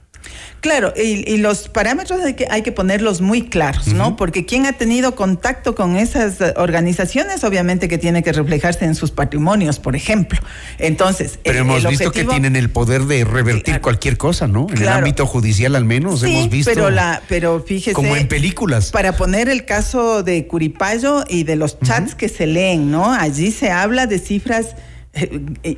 Claro, 0.60 0.94
y, 0.96 1.38
los 1.38 1.70
parámetros 1.70 2.22
hay 2.22 2.34
que, 2.34 2.48
hay 2.50 2.64
que 2.64 2.72
ponerlos 2.72 3.22
muy 3.22 3.44
claros, 3.44 3.88
¿no? 3.88 4.16
Porque 4.16 4.46
quien 4.46 4.66
ha 4.66 4.74
tenido 4.74 5.16
contacto 5.16 5.76
con 5.76 5.96
esas 5.96 6.38
organizaciones, 6.56 7.44
obviamente 7.44 7.88
que 7.88 7.98
tiene 7.98 8.24
que 8.24 8.34
reflejarse 8.34 8.86
en 8.86 8.96
sus 8.96 9.12
patrimonios, 9.12 9.80
por 9.80 9.96
ejemplo. 9.96 10.40
Entonces, 10.80 11.40
pero 11.44 11.60
hemos 11.60 11.88
visto 11.88 12.12
que 12.12 12.26
tienen 12.26 12.56
el 12.56 12.70
poder 12.70 13.04
de 13.04 13.24
revertir 13.24 13.82
cualquier 13.82 14.18
cosa, 14.18 14.48
¿no? 14.48 14.68
En 14.70 14.82
el 14.82 14.88
ámbito 14.88 15.26
judicial, 15.28 15.76
al 15.76 15.86
menos, 15.86 16.24
hemos 16.24 16.50
visto. 16.50 16.72
Pero 16.74 16.90
la, 16.90 17.22
pero 17.30 17.64
fíjese. 17.66 17.94
Como 17.94 18.16
en 18.16 18.28
películas. 18.28 18.92
Para 18.92 19.16
poner 19.16 19.50
el 19.50 19.66
caso 19.66 20.24
de 20.24 20.48
Curipayo 20.48 21.24
y 21.30 21.44
de 21.44 21.56
los 21.56 21.80
chats 21.80 22.16
que 22.16 22.30
se 22.30 22.48
leen, 22.48 22.92
¿no? 22.92 23.14
Allí 23.14 23.52
se 23.52 23.70
habla 23.70 24.08
de 24.08 24.20
cifras 24.20 24.68
eh, 24.68 24.76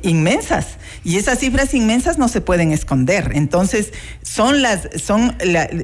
inmensas 0.02 0.78
y 1.04 1.16
esas 1.16 1.38
cifras 1.38 1.74
inmensas 1.74 2.18
no 2.18 2.28
se 2.28 2.40
pueden 2.40 2.72
esconder. 2.72 3.32
Entonces, 3.34 3.92
son 4.22 4.62
las, 4.62 4.88
son, 5.02 5.36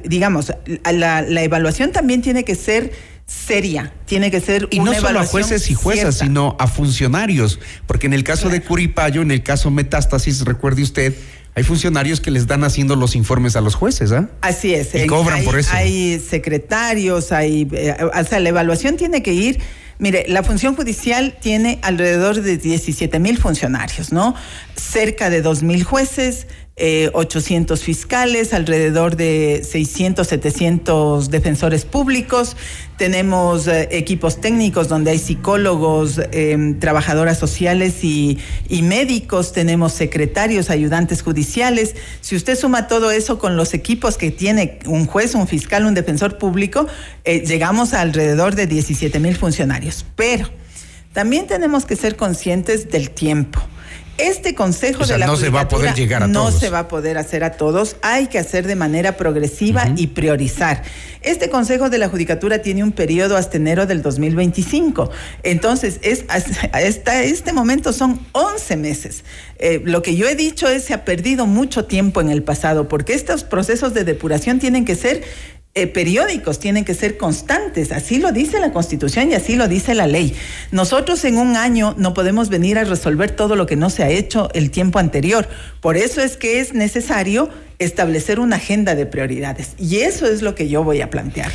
digamos, 0.05 0.53
la, 0.91 1.21
evaluación 1.41 1.91
también 1.91 2.21
tiene 2.21 2.43
que 2.43 2.55
ser 2.55 2.93
seria, 3.25 3.93
tiene 4.05 4.31
que 4.31 4.39
ser 4.39 4.67
y 4.71 4.79
no 4.79 4.93
solo 4.93 5.19
a 5.19 5.25
jueces 5.25 5.69
y 5.69 5.73
juezas, 5.73 6.19
sino 6.19 6.55
a 6.59 6.67
funcionarios, 6.67 7.59
porque 7.85 8.07
en 8.07 8.13
el 8.13 8.23
caso 8.23 8.49
de 8.49 8.61
Curipayo, 8.61 9.21
en 9.21 9.31
el 9.31 9.43
caso 9.43 9.69
Metástasis, 9.69 10.45
recuerde 10.45 10.83
usted, 10.83 11.13
hay 11.57 11.63
funcionarios 11.63 12.21
que 12.21 12.29
les 12.29 12.45
dan 12.45 12.63
haciendo 12.63 12.95
los 12.95 13.15
informes 13.15 13.55
a 13.55 13.61
los 13.61 13.73
jueces, 13.73 14.11
¿ah? 14.11 14.29
Así 14.41 14.75
es. 14.75 14.93
Y 14.93 15.07
cobran 15.07 15.43
por 15.43 15.57
eso. 15.57 15.71
Hay 15.73 16.19
secretarios, 16.19 17.31
hay, 17.31 17.67
eh, 17.71 17.95
o 18.13 18.23
sea, 18.23 18.39
la 18.39 18.49
evaluación 18.49 18.95
tiene 18.95 19.23
que 19.23 19.33
ir 19.33 19.59
Mire, 19.99 20.25
la 20.27 20.43
función 20.43 20.75
judicial 20.75 21.37
tiene 21.41 21.79
alrededor 21.81 22.41
de 22.41 22.57
17 22.57 23.19
mil 23.19 23.39
funcionarios, 23.39 24.11
¿no? 24.11 24.35
Cerca 24.75 25.29
de 25.29 25.41
2 25.41 25.63
mil 25.63 25.83
jueces, 25.83 26.47
800 26.79 27.79
eh, 27.79 27.83
fiscales, 27.83 28.53
alrededor 28.53 29.15
de 29.15 29.63
600, 29.67 30.27
700 30.27 31.31
defensores 31.31 31.85
públicos. 31.85 32.55
Tenemos 32.97 33.67
eh, 33.67 33.89
equipos 33.91 34.39
técnicos 34.41 34.87
donde 34.87 35.09
hay 35.09 35.17
psicólogos, 35.17 36.21
em, 36.31 36.77
trabajadoras 36.79 37.39
sociales 37.39 38.03
y, 38.03 38.37
médicos. 38.83 39.53
Tenemos 39.53 39.93
secretarios, 39.93 40.69
ayudantes 40.69 41.23
judiciales. 41.23 41.95
Si 42.21 42.35
usted 42.35 42.55
suma 42.55 42.87
todo 42.87 43.09
eso 43.09 43.39
con 43.39 43.57
los 43.57 43.73
equipos 43.73 44.17
que 44.17 44.29
tiene 44.29 44.77
un 44.85 45.07
juez, 45.07 45.33
un 45.33 45.47
fiscal, 45.47 45.85
un 45.85 45.95
defensor 45.95 46.37
público, 46.37 46.85
eh, 47.23 47.43
llegamos 47.45 47.95
a 47.95 48.01
alrededor 48.01 48.53
de 48.53 48.67
17 48.67 49.19
mil 49.19 49.35
funcionarios. 49.35 50.05
Pero 50.15 50.47
también 51.11 51.47
tenemos 51.47 51.85
que 51.85 51.95
ser 51.95 52.15
conscientes 52.15 52.91
del 52.91 53.09
tiempo. 53.09 53.59
Este 54.17 54.55
consejo 54.55 55.05
de 55.05 55.17
la 55.17 55.27
no 55.27 55.35
se 55.35 55.49
va 55.49 55.61
a 55.61 55.67
poder 55.67 55.93
llegar 55.93 56.23
a 56.23 56.27
no 56.27 56.51
se 56.51 56.69
va 56.69 56.79
a 56.79 56.87
poder 56.87 57.17
hacer 57.17 57.43
a 57.43 57.51
todos, 57.51 57.97
hay 58.01 58.27
que 58.27 58.39
hacer 58.39 58.65
de 58.65 58.75
manera 58.75 59.15
progresiva 59.15 59.87
y 59.95 60.07
priorizar. 60.07 60.83
Este 61.21 61.49
consejo 61.49 61.89
de 61.89 61.97
la 61.97 62.09
judicatura 62.09 62.61
tiene 62.61 62.83
un 62.83 62.91
periodo 62.91 63.37
hasta 63.37 63.57
enero 63.57 63.85
del 63.85 64.01
2025. 64.01 65.09
Entonces, 65.43 65.99
es 66.01 66.25
hasta 66.29 67.23
este 67.23 67.53
momento 67.53 67.93
son 67.93 68.19
11 68.31 68.77
meses. 68.77 69.23
Eh, 69.59 69.81
lo 69.83 70.01
que 70.01 70.15
yo 70.15 70.27
he 70.27 70.35
dicho 70.35 70.67
es 70.67 70.85
se 70.85 70.93
ha 70.93 71.03
perdido 71.05 71.45
mucho 71.45 71.85
tiempo 71.85 72.21
en 72.21 72.29
el 72.29 72.43
pasado 72.43 72.87
porque 72.87 73.13
estos 73.13 73.43
procesos 73.43 73.93
de 73.93 74.03
depuración 74.03 74.59
tienen 74.59 74.85
que 74.85 74.95
ser 74.95 75.23
eh, 75.77 75.85
periódicos, 75.85 76.59
tienen 76.59 76.83
que 76.85 76.95
ser 76.95 77.17
constantes. 77.17 77.91
Así 77.91 78.17
lo 78.17 78.31
dice 78.31 78.59
la 78.59 78.71
Constitución 78.71 79.29
y 79.31 79.35
así 79.35 79.55
lo 79.55 79.67
dice 79.67 79.93
la 79.93 80.07
ley. 80.07 80.35
Nosotros 80.71 81.23
en 81.23 81.37
un 81.37 81.55
año 81.55 81.93
no 81.99 82.15
podemos 82.15 82.49
venir 82.49 82.79
a 82.79 82.83
resolver 82.83 83.29
todo 83.29 83.55
lo 83.55 83.67
que 83.67 83.75
no 83.75 83.91
se 83.91 84.01
ha 84.03 84.09
hecho 84.09 84.49
el 84.55 84.71
tiempo 84.71 84.97
anterior. 84.97 85.47
Por 85.79 85.95
eso 85.95 86.21
es 86.21 86.35
que 86.35 86.59
es 86.59 86.73
necesario 86.73 87.49
establecer 87.77 88.39
una 88.39 88.55
agenda 88.55 88.95
de 88.95 89.05
prioridades. 89.05 89.73
Y 89.77 89.97
eso 89.97 90.25
es 90.25 90.41
lo 90.41 90.55
que 90.55 90.67
yo 90.67 90.83
voy 90.83 91.01
a 91.01 91.11
plantear. 91.11 91.51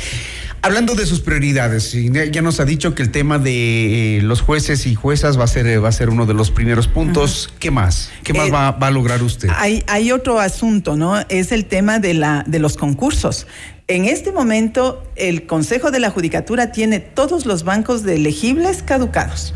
Hablando 0.61 0.95
de 0.95 1.05
sus 1.05 1.19
prioridades, 1.19 1.91
ya 2.31 2.41
nos 2.41 2.61
ha 2.61 2.65
dicho 2.65 2.95
que 2.95 3.03
el 3.03 3.11
tema 3.11 3.37
de 3.37 4.19
eh, 4.19 4.21
los 4.21 4.39
jueces 4.39 4.85
y 4.87 4.95
juezas 4.95 5.37
va 5.37 5.43
a 5.43 5.47
ser, 5.47 5.83
va 5.83 5.89
a 5.89 5.91
ser 5.91 6.09
uno 6.09 6.25
de 6.25 6.33
los 6.33 6.51
primeros 6.51 6.87
puntos. 6.87 7.53
¿Qué 7.59 7.69
más? 7.69 8.09
¿Qué 8.23 8.31
más 8.31 8.47
eh, 8.47 8.51
va, 8.51 8.71
va, 8.71 8.87
a 8.87 8.91
lograr 8.91 9.21
usted? 9.21 9.49
Hay, 9.57 9.83
hay 9.87 10.13
otro 10.13 10.39
asunto, 10.39 10.95
¿no? 10.95 11.19
Es 11.27 11.51
el 11.51 11.65
tema 11.65 11.99
de, 11.99 12.13
la, 12.13 12.45
de 12.47 12.59
los 12.59 12.77
concursos. 12.77 13.45
En 13.89 14.05
este 14.05 14.31
momento, 14.31 15.03
el 15.17 15.45
Consejo 15.45 15.91
de 15.91 15.99
la 15.99 16.09
Judicatura 16.09 16.71
tiene 16.71 17.01
todos 17.01 17.45
los 17.45 17.65
bancos 17.65 18.03
de 18.03 18.15
elegibles 18.15 18.81
caducados. 18.81 19.53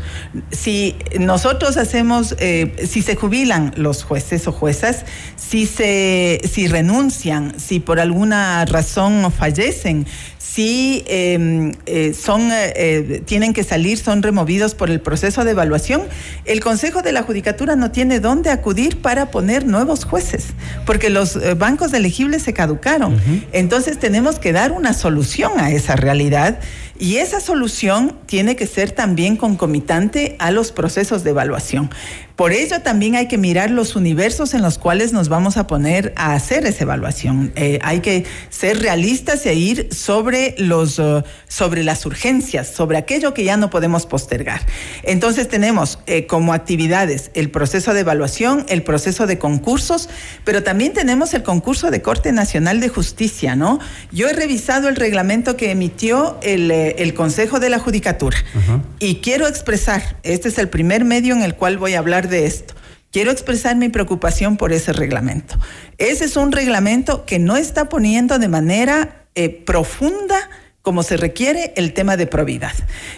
Si 0.50 0.96
nosotros 1.18 1.78
hacemos, 1.78 2.36
eh, 2.38 2.86
si 2.86 3.00
se 3.00 3.16
jubilan 3.16 3.72
los 3.76 4.04
jueces 4.04 4.46
o 4.46 4.52
juezas, 4.52 5.06
si 5.36 5.64
se, 5.64 6.42
si 6.44 6.68
renuncian, 6.68 7.58
si 7.58 7.80
por 7.80 8.00
alguna 8.00 8.66
razón 8.66 9.32
fallecen, 9.32 10.06
si 10.54 11.04
em, 11.06 11.72
eh, 11.86 12.14
son, 12.14 12.48
eh, 12.52 13.22
tienen 13.24 13.52
que 13.52 13.64
salir, 13.64 13.98
son 13.98 14.22
removidos 14.22 14.74
por 14.74 14.90
el 14.90 15.00
proceso 15.00 15.44
de 15.44 15.50
evaluación, 15.50 16.02
el 16.44 16.60
Consejo 16.60 17.02
de 17.02 17.12
la 17.12 17.22
Judicatura 17.22 17.76
no 17.76 17.90
tiene 17.90 18.20
dónde 18.20 18.50
acudir 18.50 19.00
para 19.00 19.30
poner 19.30 19.66
nuevos 19.66 20.04
jueces, 20.04 20.46
porque 20.86 21.10
los 21.10 21.38
bancos 21.58 21.90
de 21.90 21.98
elegibles 21.98 22.42
se 22.42 22.52
caducaron. 22.52 23.20
Entonces 23.52 23.98
tenemos 23.98 24.38
que 24.38 24.52
dar 24.52 24.72
una 24.72 24.94
solución 24.94 25.52
a 25.58 25.70
esa 25.70 25.96
realidad 25.96 26.58
y 26.98 27.16
esa 27.16 27.40
solución 27.40 28.16
tiene 28.26 28.56
que 28.56 28.66
ser 28.66 28.92
también 28.92 29.36
concomitante 29.36 30.36
a 30.38 30.50
los 30.50 30.72
procesos 30.72 31.24
de 31.24 31.30
evaluación. 31.30 31.90
Por 32.38 32.52
ello 32.52 32.82
también 32.82 33.16
hay 33.16 33.26
que 33.26 33.36
mirar 33.36 33.68
los 33.68 33.96
universos 33.96 34.54
en 34.54 34.62
los 34.62 34.78
cuales 34.78 35.12
nos 35.12 35.28
vamos 35.28 35.56
a 35.56 35.66
poner 35.66 36.12
a 36.14 36.34
hacer 36.34 36.66
esa 36.66 36.84
evaluación. 36.84 37.52
Eh, 37.56 37.80
hay 37.82 37.98
que 37.98 38.26
ser 38.48 38.80
realistas 38.80 39.44
e 39.44 39.54
ir 39.54 39.88
sobre 39.92 40.54
los 40.56 41.00
uh, 41.00 41.24
sobre 41.48 41.82
las 41.82 42.06
urgencias, 42.06 42.68
sobre 42.68 42.96
aquello 42.96 43.34
que 43.34 43.42
ya 43.42 43.56
no 43.56 43.70
podemos 43.70 44.06
postergar. 44.06 44.60
Entonces 45.02 45.48
tenemos 45.48 45.98
eh, 46.06 46.26
como 46.26 46.52
actividades 46.52 47.32
el 47.34 47.50
proceso 47.50 47.92
de 47.92 48.00
evaluación, 48.00 48.64
el 48.68 48.84
proceso 48.84 49.26
de 49.26 49.38
concursos, 49.38 50.08
pero 50.44 50.62
también 50.62 50.92
tenemos 50.92 51.34
el 51.34 51.42
concurso 51.42 51.90
de 51.90 52.02
Corte 52.02 52.30
Nacional 52.30 52.78
de 52.78 52.88
Justicia, 52.88 53.56
¿no? 53.56 53.80
Yo 54.12 54.28
he 54.28 54.32
revisado 54.32 54.88
el 54.88 54.94
reglamento 54.94 55.56
que 55.56 55.72
emitió 55.72 56.38
el, 56.42 56.70
eh, 56.70 56.87
Consejo 57.14 57.60
de 57.60 57.70
la 57.70 57.78
Judicatura 57.78 58.36
y 58.98 59.16
quiero 59.16 59.46
expresar, 59.46 60.18
este 60.22 60.48
es 60.48 60.58
el 60.58 60.68
primer 60.68 61.04
medio 61.04 61.34
en 61.34 61.42
el 61.42 61.54
cual 61.54 61.78
voy 61.78 61.94
a 61.94 61.98
hablar 61.98 62.28
de 62.28 62.46
esto. 62.46 62.74
Quiero 63.10 63.30
expresar 63.30 63.76
mi 63.76 63.88
preocupación 63.88 64.56
por 64.56 64.72
ese 64.72 64.92
reglamento. 64.92 65.58
Ese 65.96 66.26
es 66.26 66.36
un 66.36 66.52
reglamento 66.52 67.24
que 67.24 67.38
no 67.38 67.56
está 67.56 67.88
poniendo 67.88 68.38
de 68.38 68.48
manera 68.48 69.26
eh, 69.34 69.48
profunda 69.48 70.50
como 70.82 71.02
se 71.02 71.16
requiere 71.16 71.72
el 71.76 71.92
tema 71.92 72.16
de 72.16 72.26
probidad. 72.26 72.72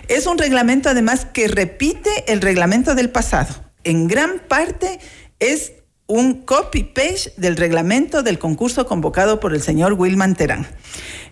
Es 0.09 0.27
un 0.27 0.39
reglamento 0.39 0.89
además 0.89 1.25
que 1.25 1.49
repite 1.49 2.11
el 2.27 2.41
reglamento 2.41 2.95
del 2.95 3.11
pasado. 3.11 3.55
En 3.85 4.09
gran 4.09 4.41
parte 4.49 4.99
es 5.39 5.73
un 6.07 6.43
copy-paste 6.43 7.33
del 7.37 7.57
reglamento 7.57 8.25
del 8.25 8.39
concurso 8.39 8.87
convocado 8.87 9.39
por 9.39 9.55
el 9.55 9.63
señor 9.63 9.93
Wilman 9.93 10.35
Terán. 10.35 10.67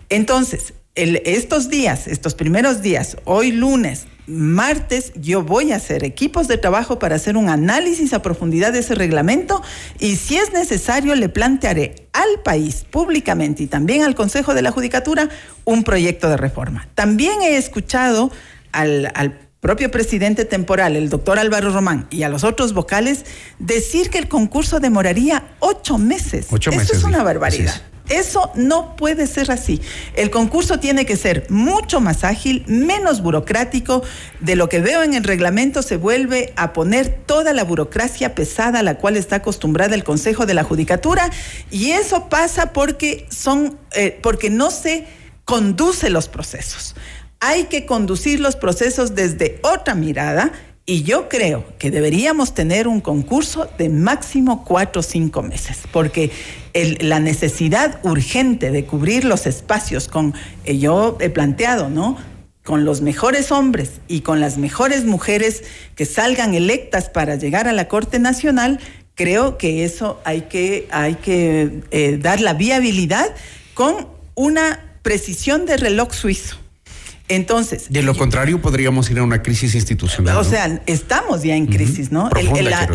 Entonces, 0.07 0.73
estos 0.95 1.69
días, 1.69 2.07
estos 2.07 2.35
primeros 2.35 2.81
días, 2.81 3.17
hoy 3.25 3.51
lunes, 3.51 4.07
martes 4.27 5.11
yo 5.15 5.43
voy 5.43 5.71
a 5.71 5.77
hacer 5.77 6.03
equipos 6.03 6.47
de 6.47 6.57
trabajo 6.57 6.99
para 6.99 7.15
hacer 7.15 7.35
un 7.35 7.49
análisis 7.49 8.13
a 8.13 8.21
profundidad 8.21 8.73
de 8.73 8.79
ese 8.79 8.95
reglamento 8.95 9.61
y 9.97 10.17
si 10.17 10.37
es 10.37 10.53
necesario 10.53 11.15
le 11.15 11.29
plantearé 11.29 12.07
al 12.13 12.41
país 12.43 12.85
públicamente 12.89 13.63
y 13.63 13.67
también 13.67 14.03
al 14.03 14.15
Consejo 14.15 14.53
de 14.53 14.61
la 14.61 14.71
Judicatura 14.71 15.29
un 15.65 15.83
proyecto 15.83 16.29
de 16.29 16.37
reforma. 16.37 16.87
También 16.95 17.41
he 17.41 17.57
escuchado 17.57 18.31
al, 18.71 19.39
propio 19.59 19.91
presidente 19.91 20.45
temporal, 20.45 20.95
el 20.95 21.09
doctor 21.09 21.37
Álvaro 21.37 21.73
Román, 21.73 22.07
y 22.09 22.23
a 22.23 22.29
los 22.29 22.45
otros 22.45 22.71
vocales, 22.71 23.25
decir 23.59 24.09
que 24.09 24.17
el 24.17 24.29
concurso 24.29 24.79
demoraría 24.79 25.49
ocho 25.59 25.97
meses. 25.97 26.47
Ocho 26.49 26.69
Eso 26.69 26.79
meses, 26.79 26.97
es 26.99 27.03
una 27.03 27.23
barbaridad. 27.23 27.81
Eso 28.09 28.51
no 28.55 28.95
puede 28.95 29.27
ser 29.27 29.51
así. 29.51 29.81
El 30.15 30.31
concurso 30.31 30.79
tiene 30.79 31.05
que 31.05 31.15
ser 31.15 31.45
mucho 31.49 32.01
más 32.01 32.23
ágil, 32.23 32.63
menos 32.67 33.21
burocrático. 33.21 34.03
De 34.39 34.55
lo 34.55 34.67
que 34.67 34.81
veo 34.81 35.03
en 35.03 35.13
el 35.13 35.23
reglamento 35.23 35.83
se 35.83 35.97
vuelve 35.97 36.53
a 36.55 36.73
poner 36.73 37.09
toda 37.25 37.53
la 37.53 37.63
burocracia 37.63 38.35
pesada 38.35 38.79
a 38.79 38.83
la 38.83 38.97
cual 38.97 39.15
está 39.15 39.37
acostumbrada 39.37 39.95
el 39.95 40.03
Consejo 40.03 40.45
de 40.45 40.53
la 40.55 40.63
Judicatura 40.63 41.29
y 41.69 41.91
eso 41.91 42.29
pasa 42.29 42.73
porque 42.73 43.27
son 43.29 43.77
eh, 43.91 44.19
porque 44.21 44.49
no 44.49 44.71
se 44.71 45.05
conduce 45.45 46.09
los 46.09 46.27
procesos. 46.27 46.95
Hay 47.39 47.65
que 47.65 47.85
conducir 47.85 48.39
los 48.39 48.55
procesos 48.55 49.15
desde 49.15 49.59
otra 49.63 49.95
mirada 49.95 50.51
y 50.85 51.03
yo 51.03 51.29
creo 51.29 51.65
que 51.77 51.91
deberíamos 51.91 52.55
tener 52.55 52.87
un 52.87 52.99
concurso 52.99 53.69
de 53.77 53.89
máximo 53.89 54.65
cuatro 54.65 55.01
o 55.01 55.03
cinco 55.03 55.43
meses, 55.43 55.77
porque 55.91 56.31
la 56.73 57.19
necesidad 57.19 57.99
urgente 58.03 58.71
de 58.71 58.85
cubrir 58.85 59.25
los 59.25 59.47
espacios 59.47 60.07
con, 60.07 60.33
eh, 60.65 60.77
yo 60.77 61.17
he 61.19 61.29
planteado, 61.29 61.89
¿no? 61.89 62.17
Con 62.63 62.85
los 62.85 63.01
mejores 63.01 63.51
hombres 63.51 64.01
y 64.07 64.21
con 64.21 64.39
las 64.39 64.57
mejores 64.57 65.05
mujeres 65.05 65.63
que 65.95 66.05
salgan 66.05 66.53
electas 66.53 67.09
para 67.09 67.35
llegar 67.35 67.67
a 67.67 67.73
la 67.73 67.87
Corte 67.87 68.19
Nacional, 68.19 68.79
creo 69.15 69.57
que 69.57 69.83
eso 69.83 70.21
hay 70.23 70.41
que, 70.41 70.87
hay 70.91 71.15
que 71.15 71.81
eh, 71.91 72.17
dar 72.21 72.41
la 72.41 72.53
viabilidad 72.53 73.33
con 73.73 74.07
una 74.35 74.97
precisión 75.01 75.65
de 75.65 75.77
reloj 75.77 76.13
suizo. 76.13 76.57
Entonces. 77.29 77.85
De 77.89 78.01
lo 78.01 78.15
contrario, 78.15 78.59
podríamos 78.59 79.09
ir 79.11 79.19
a 79.19 79.23
una 79.23 79.43
crisis 79.43 79.75
institucional. 79.75 80.35
O 80.37 80.43
sea, 80.43 80.81
estamos 80.87 81.43
ya 81.43 81.55
en 81.55 81.67
crisis, 81.67 82.11
¿no? 82.11 82.29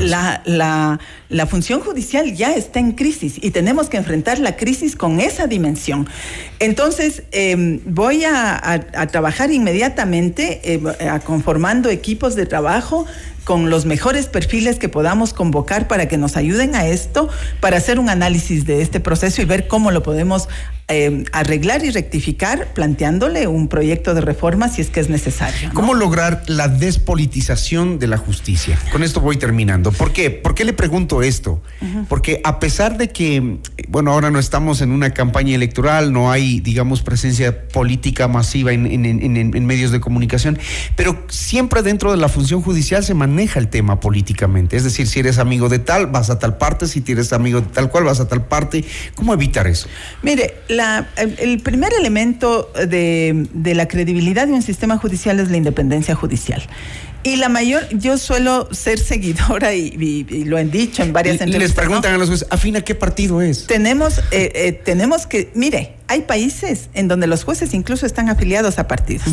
la, 0.06 1.46
función 1.46 1.80
judicial 1.80 2.34
ya 2.34 2.54
está 2.54 2.80
en 2.80 2.92
crisis 2.92 3.34
y 3.40 3.50
tenemos 3.50 3.88
que 3.88 3.96
enfrentar 3.96 4.40
la 4.40 4.56
crisis 4.56 4.96
con 4.96 5.20
esa 5.20 5.46
dimensión. 5.46 6.08
Entonces, 6.58 7.22
em, 7.30 7.80
voy 7.86 8.24
a, 8.24 8.80
trabajar 9.10 9.52
inmediatamente 9.52 10.60
eh, 10.64 10.80
conformando 11.24 11.88
equipos 11.90 12.34
de 12.34 12.46
trabajo 12.46 13.06
con 13.44 13.70
los 13.70 13.84
mejores 13.84 14.26
perfiles 14.26 14.78
que 14.78 14.88
podamos 14.88 15.32
convocar 15.32 15.86
para 15.86 16.08
que 16.08 16.16
nos 16.16 16.36
ayuden 16.36 16.74
a 16.74 16.86
esto, 16.86 17.28
para 17.60 17.76
hacer 17.76 17.98
un 17.98 18.08
análisis 18.08 18.64
de 18.64 18.80
este 18.80 19.00
proceso 19.00 19.42
y 19.42 19.44
ver 19.44 19.68
cómo 19.68 19.90
lo 19.90 20.02
podemos 20.02 20.48
eh, 20.88 21.24
arreglar 21.32 21.84
y 21.84 21.90
rectificar 21.90 22.74
planteándole 22.74 23.46
un 23.46 23.68
proyecto 23.68 24.14
de 24.14 24.20
reforma 24.20 24.68
si 24.68 24.82
es 24.82 24.90
que 24.90 25.00
es 25.00 25.08
necesario. 25.08 25.70
¿Cómo 25.72 25.94
lograr 25.94 26.42
la 26.46 26.68
despolitización 26.68 27.98
de 27.98 28.06
la 28.06 28.18
justicia? 28.18 28.78
Con 28.92 29.02
esto 29.02 29.20
voy 29.20 29.36
terminando. 29.36 29.92
¿Por 29.92 30.12
qué? 30.12 30.30
¿Por 30.30 30.54
qué 30.54 30.64
le 30.64 30.72
pregunto 30.72 31.22
esto? 31.22 31.62
Porque 32.08 32.40
a 32.44 32.60
pesar 32.60 32.98
de 32.98 33.08
que, 33.08 33.58
bueno, 33.88 34.10
ahora 34.12 34.30
no 34.30 34.38
estamos 34.38 34.80
en 34.80 34.90
una 34.90 35.12
campaña 35.12 35.54
electoral, 35.54 36.12
no 36.12 36.30
hay, 36.30 36.60
digamos, 36.60 37.02
presencia 37.02 37.66
política 37.68 38.28
masiva 38.28 38.72
en, 38.72 38.86
en 38.86 39.66
medios 39.66 39.90
de 39.90 40.00
comunicación, 40.00 40.58
pero 40.96 41.24
siempre 41.28 41.82
dentro 41.82 42.10
de 42.10 42.18
la 42.18 42.28
función 42.28 42.62
judicial 42.62 43.04
se 43.04 43.14
maneja 43.14 43.33
el 43.38 43.68
tema 43.68 44.00
políticamente. 44.00 44.76
Es 44.76 44.84
decir, 44.84 45.06
si 45.06 45.20
eres 45.20 45.38
amigo 45.38 45.68
de 45.68 45.78
tal, 45.78 46.06
vas 46.06 46.30
a 46.30 46.38
tal 46.38 46.56
parte, 46.56 46.86
si 46.86 47.04
eres 47.06 47.32
amigo 47.32 47.60
de 47.60 47.66
tal 47.66 47.90
cual, 47.90 48.04
vas 48.04 48.20
a 48.20 48.28
tal 48.28 48.44
parte. 48.44 48.84
¿Cómo 49.14 49.34
evitar 49.34 49.66
eso? 49.66 49.88
Mire, 50.22 50.54
el 51.38 51.60
primer 51.60 51.92
elemento 51.92 52.70
de, 52.74 53.46
la 53.74 53.88
credibilidad 53.88 54.46
de 54.46 54.52
un 54.52 54.62
sistema 54.62 54.98
judicial 54.98 55.40
es 55.40 55.50
la 55.50 55.56
independencia 55.56 56.14
judicial. 56.14 56.62
Y 57.22 57.36
la 57.36 57.48
mayor, 57.48 57.88
yo 57.90 58.18
suelo 58.18 58.68
ser 58.72 58.98
seguidora 58.98 59.74
y, 59.74 60.44
lo 60.44 60.58
han 60.58 60.70
dicho 60.70 61.02
en 61.02 61.12
varias 61.14 61.40
entrevistas. 61.40 61.62
Les 61.62 61.72
preguntan 61.72 62.14
a 62.14 62.18
los 62.18 62.28
jueces, 62.28 62.46
¿afina 62.50 62.82
qué 62.82 62.94
partido 62.94 63.40
es? 63.40 63.66
Tenemos, 63.66 64.18
eh, 64.30 64.52
eh, 64.54 64.72
tenemos 64.72 65.26
que, 65.26 65.50
mire, 65.54 65.94
hay 66.06 66.22
países 66.22 66.90
en 66.92 67.08
donde 67.08 67.26
los 67.26 67.44
jueces 67.44 67.72
incluso 67.72 68.04
están 68.04 68.28
afiliados 68.28 68.78
a 68.78 68.86
partidos, 68.86 69.26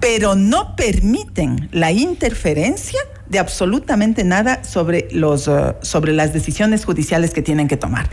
pero 0.00 0.34
no 0.34 0.76
permiten 0.76 1.68
la 1.72 1.92
interferencia 1.92 3.00
de 3.28 3.38
absolutamente 3.38 4.24
nada 4.24 4.62
sobre, 4.64 5.08
los, 5.10 5.48
uh, 5.48 5.74
sobre 5.82 6.12
las 6.12 6.32
decisiones 6.32 6.84
judiciales 6.84 7.32
que 7.32 7.42
tienen 7.42 7.68
que 7.68 7.76
tomar. 7.76 8.08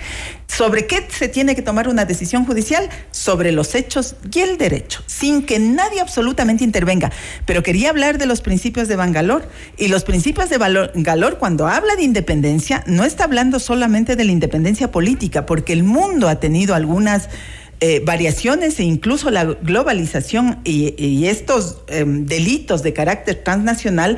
¿Sobre 0.48 0.86
qué 0.86 1.06
se 1.10 1.28
tiene 1.28 1.56
que 1.56 1.62
tomar 1.62 1.88
una 1.88 2.06
decisión 2.06 2.46
judicial? 2.46 2.90
Sobre 3.12 3.52
los 3.52 3.76
hechos 3.76 4.16
y 4.32 4.40
el 4.40 4.58
derecho, 4.58 5.04
sin 5.08 5.46
que 5.46 5.60
nadie 5.60 6.02
absolutamente 6.02 6.64
intervenga. 6.64 7.12
Pero 7.46 7.64
quería 7.64 7.90
hablar 7.90 8.18
de 8.18 8.26
los 8.26 8.42
principios 8.42 8.88
de 8.88 8.96
Bangalore. 8.96 9.46
Y 9.78 9.88
los 9.88 10.04
principios 10.04 10.50
de 10.50 10.58
Bangalore, 10.58 11.38
cuando 11.38 11.68
habla 11.68 11.96
de 11.96 12.04
independencia, 12.04 12.84
no 12.86 13.04
está 13.04 13.24
hablando 13.24 13.60
solamente 13.60 14.16
de 14.16 14.26
la 14.26 14.32
independencia 14.32 14.92
política, 14.92 15.46
porque 15.46 15.74
el 15.74 15.84
mundo 15.84 16.28
ha 16.30 16.40
tenido 16.40 16.76
algunas... 16.76 17.30
Eh, 17.86 18.02
variaciones 18.06 18.80
e 18.80 18.84
incluso 18.84 19.30
la 19.30 19.44
globalización 19.44 20.60
y, 20.64 21.26
estos 21.26 21.82
em, 21.88 22.26
delitos 22.26 22.82
de 22.82 22.94
carácter 22.94 23.44
transnacional 23.44 24.16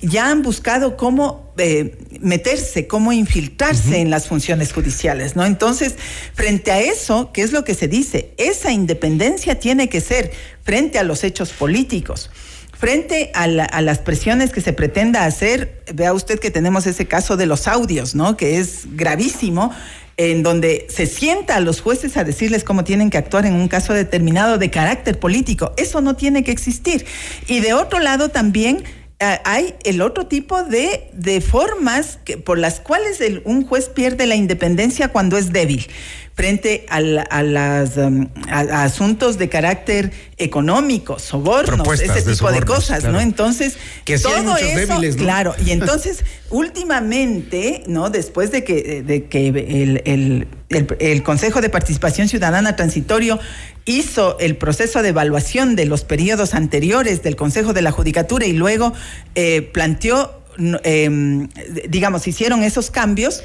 ya 0.00 0.30
han 0.30 0.42
buscado 0.42 0.96
cómo 0.96 1.52
eh, 1.58 1.98
meterse, 2.20 2.86
cómo 2.86 3.12
infiltrarse 3.12 3.98
en 3.98 4.10
las 4.10 4.28
funciones 4.28 4.72
judiciales, 4.72 5.34
¿no? 5.34 5.44
Entonces, 5.44 5.96
frente 6.34 6.70
a 6.70 6.80
eso, 6.80 7.30
¿qué 7.32 7.42
es 7.42 7.52
lo 7.52 7.64
que 7.64 7.74
se 7.74 7.88
dice? 7.88 8.32
Esa 8.36 8.70
independencia 8.70 9.58
tiene 9.58 9.88
que 9.88 10.00
ser 10.00 10.30
frente 10.62 10.98
a 10.98 11.02
los 11.02 11.24
hechos 11.24 11.50
políticos. 11.50 12.30
Frente 12.78 13.32
a, 13.34 13.48
las 13.48 13.98
presiones 13.98 14.52
que 14.52 14.60
se 14.60 14.72
pretenda 14.72 15.24
hacer, 15.24 15.82
vea 15.92 16.12
usted 16.12 16.38
que 16.38 16.52
tenemos 16.52 16.86
ese 16.86 17.08
caso 17.08 17.36
de 17.36 17.46
los 17.46 17.66
audios, 17.66 18.14
¿no? 18.14 18.36
Que 18.36 18.58
es 18.58 18.82
gravísimo, 18.94 19.72
en 20.16 20.44
donde 20.44 20.86
se 20.88 21.06
sienta 21.06 21.56
a 21.56 21.60
los 21.60 21.80
jueces 21.80 22.16
a 22.16 22.22
decirles 22.22 22.62
cómo 22.62 22.84
tienen 22.84 23.10
que 23.10 23.18
actuar 23.18 23.46
en 23.46 23.54
un 23.54 23.66
caso 23.66 23.94
determinado 23.94 24.58
de 24.58 24.70
carácter 24.70 25.18
político. 25.18 25.72
Eso 25.76 26.00
no 26.00 26.14
tiene 26.14 26.44
que 26.44 26.52
existir. 26.52 27.04
Y 27.48 27.58
de 27.58 27.72
otro 27.72 27.98
lado 27.98 28.28
también 28.28 28.84
hay 29.20 29.74
el 29.84 30.00
otro 30.00 30.26
tipo 30.26 30.62
de, 30.62 31.10
de 31.12 31.40
formas 31.40 32.18
que, 32.24 32.38
por 32.38 32.58
las 32.58 32.80
cuales 32.80 33.18
un 33.44 33.66
juez 33.66 33.88
pierde 33.88 34.26
la 34.26 34.36
independencia 34.36 35.08
cuando 35.08 35.36
es 35.36 35.52
débil 35.52 35.86
frente 36.38 36.86
a, 36.88 37.00
las, 37.00 37.96
um, 37.96 38.28
asuntos 38.48 39.38
de 39.38 39.48
carácter 39.48 40.12
económico, 40.36 41.18
sobornos, 41.18 42.00
ese 42.00 42.22
tipo 42.22 42.52
de 42.52 42.62
cosas, 42.62 43.02
¿no? 43.02 43.20
Entonces, 43.20 43.76
todo 44.22 44.56
eso, 44.56 45.00
claro, 45.16 45.56
y 45.66 45.72
entonces 45.72 46.24
últimamente, 46.50 47.82
¿no? 47.88 48.10
Después 48.10 48.52
de 48.52 48.62
que, 48.62 49.02
de 49.02 49.24
que 49.24 49.48
el, 49.48 50.46
el, 51.00 51.22
Consejo 51.24 51.60
de 51.60 51.70
Participación 51.70 52.28
Ciudadana 52.28 52.76
Transitorio 52.76 53.40
hizo 53.84 54.38
el 54.38 54.56
proceso 54.56 55.02
de 55.02 55.08
evaluación 55.08 55.74
de 55.74 55.86
los 55.86 56.04
periodos 56.04 56.54
anteriores 56.54 57.24
del 57.24 57.34
Consejo 57.34 57.72
de 57.72 57.82
la 57.82 57.90
Judicatura 57.90 58.46
y 58.46 58.52
luego 58.52 58.92
eh, 59.34 59.62
planteó, 59.72 60.40
em, 60.84 61.48
digamos, 61.88 62.28
hicieron 62.28 62.62
esos 62.62 62.92
cambios 62.92 63.42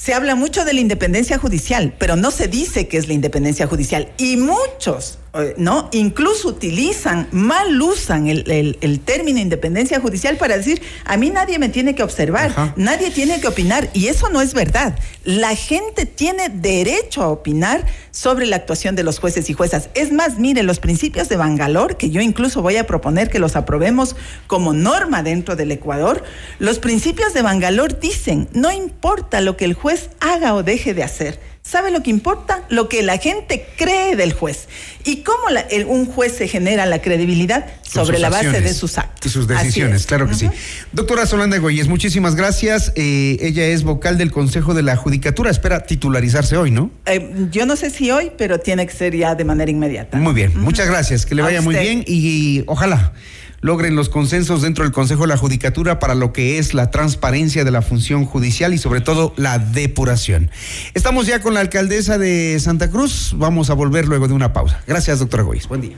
se 0.00 0.14
habla 0.14 0.36
mucho 0.36 0.64
de 0.64 0.72
la 0.74 0.80
independencia 0.80 1.38
judicial, 1.38 1.92
pero 1.98 2.14
no 2.14 2.30
se 2.30 2.46
dice 2.46 2.86
que 2.86 2.98
es 2.98 3.08
la 3.08 3.14
independencia 3.14 3.66
judicial. 3.66 4.12
Y 4.16 4.36
muchos 4.36 5.18
¿no? 5.56 5.88
Incluso 5.92 6.48
utilizan, 6.48 7.28
mal 7.32 7.80
usan 7.80 8.28
el, 8.28 9.00
término 9.04 9.38
independencia 9.38 10.00
judicial 10.00 10.36
para 10.36 10.56
decir, 10.56 10.82
a 11.04 11.16
mí 11.16 11.30
nadie 11.30 11.58
me 11.58 11.68
tiene 11.68 11.94
que 11.94 12.02
observar, 12.02 12.74
nadie 12.76 13.10
tiene 13.10 13.40
que 13.40 13.48
opinar, 13.48 13.88
y 13.92 14.08
eso 14.08 14.28
no 14.28 14.40
es 14.40 14.54
verdad. 14.54 14.98
La 15.24 15.54
gente 15.54 16.06
tiene 16.06 16.48
derecho 16.48 17.22
a 17.22 17.28
opinar 17.28 17.84
sobre 18.10 18.46
la 18.46 18.56
actuación 18.56 18.96
de 18.96 19.04
los 19.04 19.18
jueces 19.18 19.48
y 19.50 19.52
juezas. 19.52 19.90
Es 19.94 20.12
más, 20.12 20.38
mire, 20.38 20.62
los 20.62 20.80
principios 20.80 21.28
de 21.28 21.36
Bangalore, 21.36 21.96
que 21.96 22.10
yo 22.10 22.20
incluso 22.20 22.62
voy 22.62 22.76
a 22.76 22.86
proponer 22.86 23.30
que 23.30 23.38
los 23.38 23.54
aprobemos 23.54 24.16
como 24.46 24.72
norma 24.72 25.22
dentro 25.22 25.56
del 25.56 25.70
Ecuador, 25.70 26.24
los 26.58 26.78
principios 26.78 27.34
de 27.34 27.42
Bangalore 27.42 27.96
dicen, 28.00 28.48
no 28.52 28.72
importa 28.72 29.40
lo 29.40 29.56
que 29.56 29.66
el 29.66 29.74
juez 29.74 30.10
haga 30.20 30.54
o 30.54 30.62
deje 30.62 30.94
de 30.94 31.04
hacer, 31.04 31.38
¿Sabe 31.68 31.90
lo 31.90 32.02
que 32.02 32.08
importa? 32.08 32.64
Lo 32.70 32.88
que 32.88 33.02
la 33.02 33.18
gente 33.18 33.66
cree 33.76 34.16
del 34.16 34.32
juez. 34.32 34.68
¿Y 35.04 35.16
cómo 35.18 35.48
un 35.88 36.06
juez 36.06 36.34
se 36.34 36.48
genera 36.48 36.86
la 36.86 37.02
credibilidad? 37.02 37.66
Sobre 37.82 38.18
la 38.18 38.30
base 38.30 38.62
de 38.62 38.72
sus 38.72 38.96
actos. 38.96 39.26
Y 39.26 39.28
sus 39.28 39.46
decisiones, 39.46 40.06
claro 40.06 40.26
que 40.26 40.34
sí. 40.34 40.48
Doctora 40.92 41.26
Solanda 41.26 41.58
Goyes, 41.58 41.86
muchísimas 41.86 42.36
gracias. 42.36 42.92
Eh, 42.96 43.36
ella 43.40 43.66
es 43.66 43.82
vocal 43.82 44.16
del 44.16 44.30
Consejo 44.30 44.72
de 44.72 44.82
la 44.82 44.96
Judicatura. 44.96 45.50
Espera 45.50 45.84
titularizarse 45.84 46.56
hoy, 46.56 46.70
¿no? 46.70 46.90
Eh, 47.04 47.48
yo 47.50 47.66
no 47.66 47.76
sé 47.76 47.90
si 47.90 48.10
hoy, 48.10 48.32
pero 48.38 48.60
tiene 48.60 48.86
que 48.86 48.94
ser 48.94 49.14
ya 49.14 49.34
de 49.34 49.44
manera 49.44 49.70
inmediata. 49.70 50.16
Muy 50.16 50.32
bien, 50.32 50.58
muchas 50.58 50.86
gracias. 50.86 51.26
Que 51.26 51.34
le 51.34 51.42
vaya 51.42 51.60
muy 51.60 51.76
bien 51.76 52.02
y 52.06 52.64
ojalá 52.66 53.12
logren 53.60 53.96
los 53.96 54.08
consensos 54.08 54.62
dentro 54.62 54.84
del 54.84 54.92
Consejo 54.92 55.22
de 55.22 55.28
la 55.28 55.36
Judicatura 55.36 55.98
para 55.98 56.14
lo 56.14 56.32
que 56.32 56.58
es 56.58 56.74
la 56.74 56.90
transparencia 56.90 57.64
de 57.64 57.70
la 57.70 57.82
función 57.82 58.24
judicial 58.24 58.74
y 58.74 58.78
sobre 58.78 59.00
todo 59.00 59.32
la 59.36 59.58
depuración. 59.58 60.50
Estamos 60.94 61.26
ya 61.26 61.40
con 61.40 61.54
la 61.54 61.60
alcaldesa 61.60 62.18
de 62.18 62.58
Santa 62.60 62.90
Cruz. 62.90 63.34
Vamos 63.36 63.70
a 63.70 63.74
volver 63.74 64.06
luego 64.06 64.28
de 64.28 64.34
una 64.34 64.52
pausa. 64.52 64.82
Gracias, 64.86 65.18
doctora 65.18 65.42
Goyes. 65.42 65.68
Buen 65.68 65.80
día. 65.80 65.96